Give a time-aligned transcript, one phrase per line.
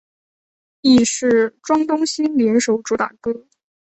[0.81, 3.45] 亦是庄冬昕联手主打歌。